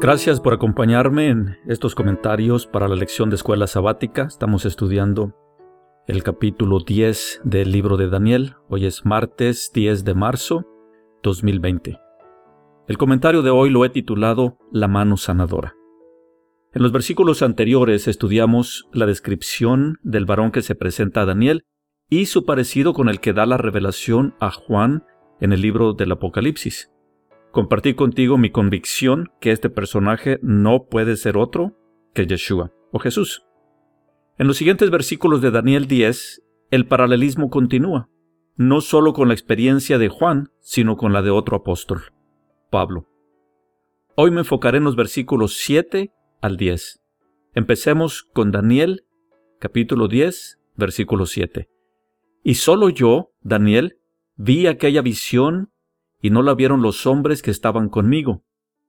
[0.00, 4.22] Gracias por acompañarme en estos comentarios para la lección de escuela sabática.
[4.22, 5.34] Estamos estudiando
[6.06, 8.54] el capítulo 10 del libro de Daniel.
[8.70, 10.64] Hoy es martes 10 de marzo
[11.22, 11.98] 2020.
[12.88, 15.74] El comentario de hoy lo he titulado La mano sanadora.
[16.72, 21.64] En los versículos anteriores estudiamos la descripción del varón que se presenta a Daniel
[22.08, 25.04] y su parecido con el que da la revelación a Juan
[25.42, 26.90] en el libro del Apocalipsis.
[27.50, 31.76] Compartí contigo mi convicción que este personaje no puede ser otro
[32.14, 33.44] que Yeshua o Jesús.
[34.38, 38.08] En los siguientes versículos de Daniel 10, el paralelismo continúa,
[38.56, 42.12] no solo con la experiencia de Juan, sino con la de otro apóstol,
[42.70, 43.06] Pablo.
[44.14, 47.00] Hoy me enfocaré en los versículos 7 al 10.
[47.54, 49.04] Empecemos con Daniel,
[49.58, 51.68] capítulo 10, versículo 7.
[52.44, 53.98] Y solo yo, Daniel,
[54.36, 55.69] vi aquella visión
[56.20, 58.44] y no la vieron los hombres que estaban conmigo,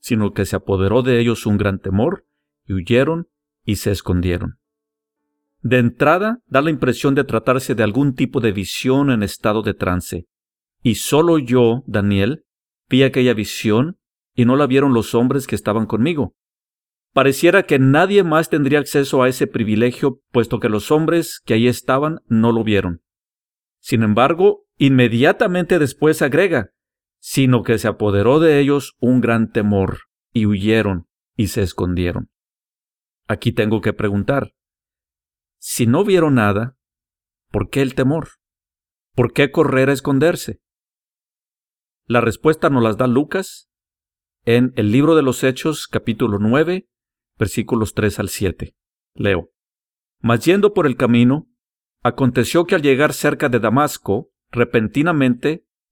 [0.00, 2.24] sino que se apoderó de ellos un gran temor,
[2.66, 3.28] y huyeron
[3.64, 4.58] y se escondieron.
[5.62, 9.74] De entrada da la impresión de tratarse de algún tipo de visión en estado de
[9.74, 10.26] trance,
[10.82, 12.44] y solo yo, Daniel,
[12.88, 13.98] vi aquella visión
[14.34, 16.36] y no la vieron los hombres que estaban conmigo.
[17.12, 21.66] Pareciera que nadie más tendría acceso a ese privilegio, puesto que los hombres que allí
[21.66, 23.00] estaban no lo vieron.
[23.80, 26.72] Sin embargo, inmediatamente después agrega,
[27.28, 32.30] sino que se apoderó de ellos un gran temor, y huyeron y se escondieron.
[33.26, 34.54] Aquí tengo que preguntar,
[35.58, 36.76] si no vieron nada,
[37.50, 38.28] ¿por qué el temor?
[39.16, 40.60] ¿Por qué correr a esconderse?
[42.06, 43.72] La respuesta nos las da Lucas
[44.44, 46.88] en el libro de los Hechos capítulo 9,
[47.36, 48.76] versículos 3 al 7.
[49.14, 49.50] Leo.
[50.20, 51.48] Mas yendo por el camino,
[52.04, 55.65] aconteció que al llegar cerca de Damasco, repentinamente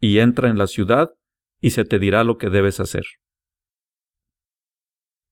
[0.00, 1.10] y entra en la ciudad,
[1.60, 3.04] y se te dirá lo que debes hacer.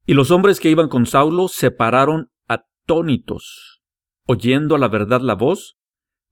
[0.05, 3.83] Y los hombres que iban con Saulo se pararon atónitos,
[4.27, 5.79] oyendo a la verdad la voz,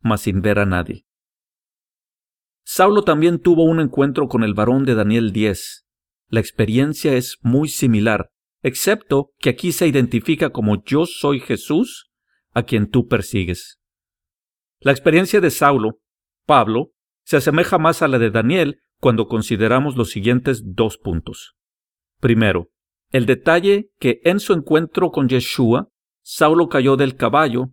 [0.00, 1.06] mas sin ver a nadie.
[2.64, 5.86] Saulo también tuvo un encuentro con el varón de Daniel 10.
[6.28, 8.30] La experiencia es muy similar,
[8.62, 12.10] excepto que aquí se identifica como yo soy Jesús,
[12.52, 13.78] a quien tú persigues.
[14.80, 16.00] La experiencia de Saulo,
[16.46, 16.92] Pablo,
[17.26, 21.56] se asemeja más a la de Daniel cuando consideramos los siguientes dos puntos.
[22.20, 22.70] Primero,
[23.10, 25.88] el detalle que en su encuentro con Yeshua,
[26.22, 27.72] Saulo cayó del caballo,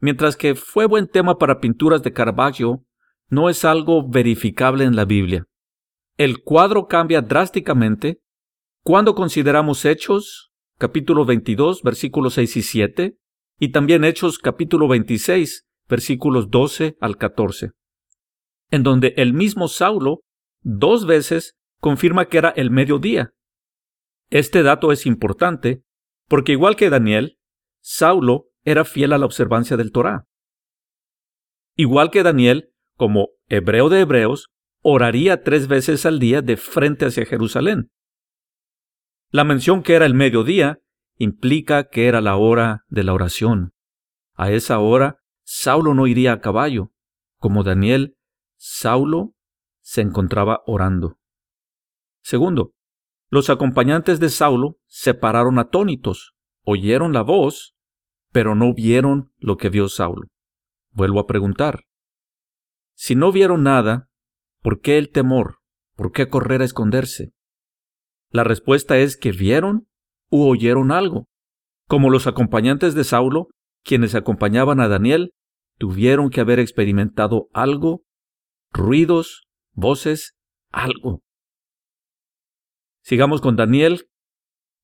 [0.00, 2.86] mientras que fue buen tema para pinturas de Caravaggio,
[3.28, 5.44] no es algo verificable en la Biblia.
[6.16, 8.22] El cuadro cambia drásticamente
[8.82, 13.18] cuando consideramos Hechos, capítulo 22, versículos 6 y 7,
[13.58, 17.72] y también Hechos, capítulo 26, versículos 12 al 14
[18.70, 20.20] en donde el mismo Saulo
[20.62, 23.32] dos veces confirma que era el mediodía.
[24.30, 25.84] Este dato es importante
[26.28, 27.38] porque igual que Daniel,
[27.80, 30.26] Saulo era fiel a la observancia del Torá.
[31.76, 34.48] Igual que Daniel, como hebreo de hebreos,
[34.80, 37.90] oraría tres veces al día de frente hacia Jerusalén.
[39.30, 40.80] La mención que era el mediodía
[41.18, 43.72] implica que era la hora de la oración.
[44.34, 46.92] A esa hora, Saulo no iría a caballo,
[47.38, 48.13] como Daniel
[48.66, 49.34] Saulo
[49.82, 51.18] se encontraba orando.
[52.22, 52.72] Segundo,
[53.28, 57.76] los acompañantes de Saulo se pararon atónitos, oyeron la voz,
[58.32, 60.28] pero no vieron lo que vio Saulo.
[60.92, 61.82] Vuelvo a preguntar.
[62.94, 64.08] Si no vieron nada,
[64.62, 65.58] ¿por qué el temor?
[65.94, 67.34] ¿Por qué correr a esconderse?
[68.30, 69.88] La respuesta es que vieron
[70.30, 71.28] u oyeron algo,
[71.86, 73.48] como los acompañantes de Saulo,
[73.82, 75.34] quienes acompañaban a Daniel,
[75.76, 78.04] tuvieron que haber experimentado algo
[78.74, 80.36] ruidos, voces,
[80.72, 81.22] algo.
[83.02, 84.08] Sigamos con Daniel,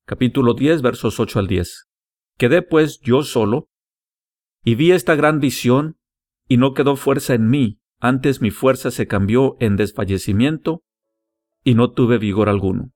[0.05, 1.89] capítulo 10, versos 8 al 10.
[2.37, 3.67] Quedé pues yo solo,
[4.63, 5.97] y vi esta gran visión,
[6.47, 10.83] y no quedó fuerza en mí, antes mi fuerza se cambió en desfallecimiento,
[11.63, 12.91] y no tuve vigor alguno.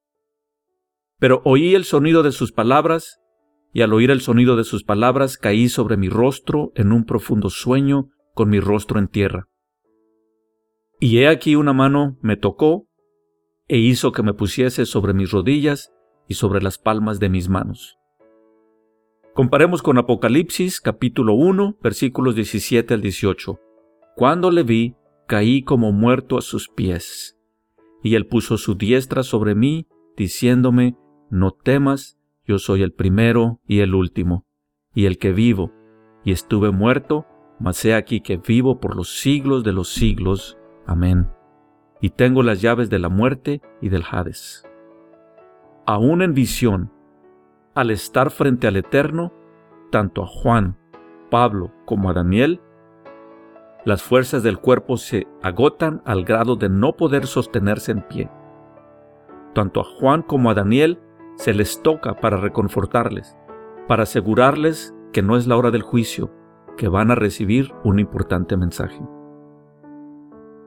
[1.20, 3.20] Pero oí el sonido de sus palabras,
[3.74, 7.50] y al oír el sonido de sus palabras caí sobre mi rostro en un profundo
[7.50, 9.50] sueño con mi rostro en tierra.
[11.06, 12.88] Y he aquí una mano me tocó
[13.68, 15.94] e hizo que me pusiese sobre mis rodillas
[16.28, 18.00] y sobre las palmas de mis manos.
[19.36, 23.60] Comparemos con Apocalipsis capítulo 1 versículos 17 al 18.
[24.16, 24.96] Cuando le vi,
[25.28, 27.38] caí como muerto a sus pies.
[28.02, 29.86] Y él puso su diestra sobre mí,
[30.18, 30.98] diciéndome,
[31.30, 32.18] No temas,
[32.48, 34.48] yo soy el primero y el último,
[34.96, 35.72] y el que vivo,
[36.24, 37.28] y estuve muerto,
[37.60, 40.58] mas he aquí que vivo por los siglos de los siglos.
[40.86, 41.30] Amén.
[42.02, 44.66] Y tengo las llaves de la muerte y del Hades.
[45.86, 46.92] Aún en visión,
[47.74, 49.34] al estar frente al Eterno,
[49.92, 50.78] tanto a Juan,
[51.30, 52.62] Pablo como a Daniel,
[53.86, 58.30] las fuerzas del cuerpo se agotan al grado de no poder sostenerse en pie.
[59.54, 61.00] Tanto a Juan como a Daniel
[61.36, 63.38] se les toca para reconfortarles,
[63.88, 66.32] para asegurarles que no es la hora del juicio,
[66.78, 69.00] que van a recibir un importante mensaje.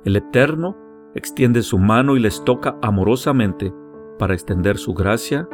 [0.05, 0.77] El Eterno
[1.15, 3.73] extiende su mano y les toca amorosamente
[4.19, 5.49] para extender su gracia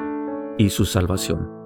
[0.59, 1.64] y su salvación.